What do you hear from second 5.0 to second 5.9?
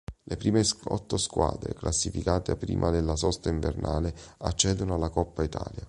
Coppa Italia.